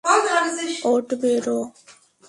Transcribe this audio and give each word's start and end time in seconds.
ওঠ, 0.91 1.07
বেরো। 1.21 1.59